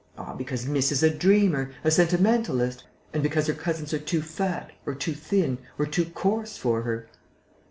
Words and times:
Ah, 0.17 0.33
because 0.33 0.65
miss 0.65 0.91
is 0.91 1.03
a 1.03 1.11
dreamer, 1.13 1.69
a 1.83 1.91
sentimentalist; 1.91 2.85
and 3.13 3.21
because 3.21 3.45
her 3.45 3.53
cousins 3.53 3.93
are 3.93 3.99
too 3.99 4.23
fat, 4.23 4.71
or 4.83 4.95
too 4.95 5.13
thin, 5.13 5.59
or 5.77 5.85
too 5.85 6.05
coarse 6.05 6.57
for 6.57 6.81
her...." 6.81 7.07